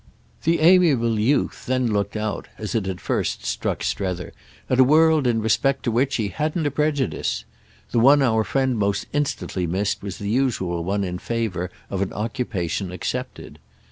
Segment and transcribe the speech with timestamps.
[0.45, 4.33] The amiable youth then looked out, as it had first struck Strether,
[4.67, 7.45] at a world in respect to which he hadn't a prejudice.
[7.91, 12.13] The one our friend most instantly missed was the usual one in favour of an
[12.13, 13.59] occupation accepted.